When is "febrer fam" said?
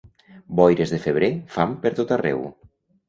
1.05-1.77